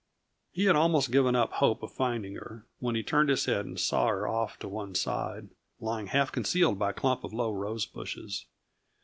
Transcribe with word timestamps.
He 0.51 0.65
had 0.65 0.75
almost 0.75 1.11
given 1.11 1.35
up 1.35 1.51
hope 1.51 1.83
of 1.83 1.91
finding 1.91 2.33
her, 2.33 2.65
when 2.79 2.95
he 2.95 3.03
turned 3.03 3.29
his 3.29 3.45
head 3.45 3.67
and 3.67 3.79
saw 3.79 4.07
her 4.07 4.27
off 4.27 4.57
to 4.57 4.67
one 4.67 4.95
side, 4.95 5.49
lying 5.79 6.07
half 6.07 6.31
concealed 6.31 6.79
by 6.79 6.89
a 6.89 6.93
clump 6.93 7.23
of 7.23 7.33
low 7.33 7.53
rose 7.53 7.85
bushes. 7.85 8.47